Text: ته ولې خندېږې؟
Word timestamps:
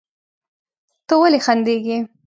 ته 1.07 1.13
ولې 1.19 1.39
خندېږې؟ 1.45 1.97